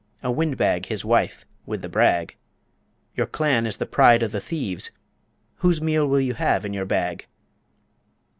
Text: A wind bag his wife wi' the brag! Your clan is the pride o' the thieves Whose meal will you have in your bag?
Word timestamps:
A 0.23 0.31
wind 0.31 0.57
bag 0.57 0.87
his 0.87 1.05
wife 1.05 1.45
wi' 1.67 1.77
the 1.77 1.87
brag! 1.87 2.35
Your 3.15 3.27
clan 3.27 3.67
is 3.67 3.77
the 3.77 3.85
pride 3.85 4.23
o' 4.23 4.27
the 4.27 4.41
thieves 4.41 4.89
Whose 5.57 5.79
meal 5.79 6.07
will 6.07 6.19
you 6.19 6.33
have 6.33 6.65
in 6.65 6.73
your 6.73 6.85
bag? 6.85 7.27